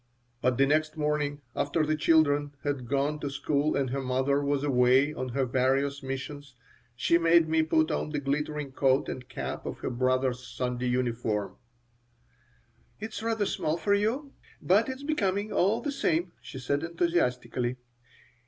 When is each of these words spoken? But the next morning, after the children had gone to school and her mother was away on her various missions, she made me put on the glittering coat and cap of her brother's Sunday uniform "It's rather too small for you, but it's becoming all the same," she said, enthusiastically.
But 0.41 0.57
the 0.57 0.65
next 0.65 0.97
morning, 0.97 1.41
after 1.55 1.85
the 1.85 1.95
children 1.95 2.55
had 2.63 2.87
gone 2.89 3.19
to 3.19 3.29
school 3.29 3.75
and 3.75 3.91
her 3.91 4.01
mother 4.01 4.41
was 4.43 4.63
away 4.63 5.13
on 5.13 5.29
her 5.29 5.45
various 5.45 6.01
missions, 6.01 6.55
she 6.95 7.19
made 7.19 7.47
me 7.47 7.61
put 7.61 7.91
on 7.91 8.09
the 8.09 8.17
glittering 8.19 8.71
coat 8.71 9.07
and 9.07 9.29
cap 9.29 9.63
of 9.63 9.77
her 9.81 9.91
brother's 9.91 10.39
Sunday 10.43 10.87
uniform 10.87 11.57
"It's 12.99 13.21
rather 13.21 13.45
too 13.45 13.51
small 13.51 13.77
for 13.77 13.93
you, 13.93 14.33
but 14.59 14.89
it's 14.89 15.03
becoming 15.03 15.51
all 15.53 15.81
the 15.81 15.91
same," 15.91 16.31
she 16.41 16.57
said, 16.57 16.81
enthusiastically. 16.81 17.75